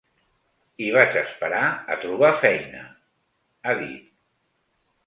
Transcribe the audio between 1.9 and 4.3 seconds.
trobar feina…, ha dit.